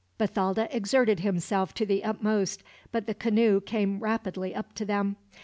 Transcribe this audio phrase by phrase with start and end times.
[0.17, 5.15] Bathalda exerted himself to the utmost, but the canoe came rapidly up to them.